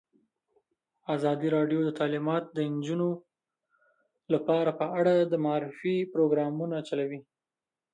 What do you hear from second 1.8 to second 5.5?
د تعلیمات د نجونو لپاره په اړه د